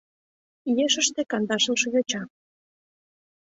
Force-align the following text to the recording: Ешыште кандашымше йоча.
Ешыште 0.85 1.21
кандашымше 1.31 1.87
йоча. 1.93 2.23